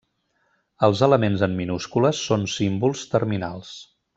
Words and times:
Els 0.87 1.03
elements 1.07 1.45
en 1.47 1.53
minúscules 1.59 2.25
són 2.31 2.49
símbols 2.57 3.05
terminals. 3.13 3.79